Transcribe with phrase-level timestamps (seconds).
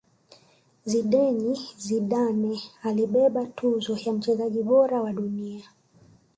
[0.85, 5.65] zinedine zidane alibeba tuzo ya mchezaji bora wa dunia